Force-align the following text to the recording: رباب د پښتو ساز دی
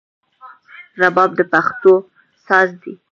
رباب 1.01 1.31
د 1.37 1.39
پښتو 1.51 1.93
ساز 2.47 2.69
دی 2.81 2.93